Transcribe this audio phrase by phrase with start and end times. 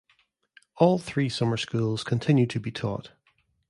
[0.77, 3.11] All three summer schools continue to be taught.